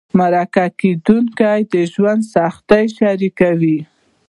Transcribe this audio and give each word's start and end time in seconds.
مرکه 0.19 0.65
کېدونکي 0.79 1.59
د 1.73 1.75
ژوند 1.93 2.21
سختۍ 2.33 2.85
شریکوي. 2.97 3.77